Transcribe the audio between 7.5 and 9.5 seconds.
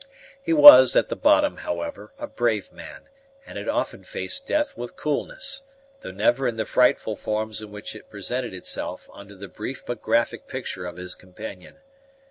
in which it presented itself under the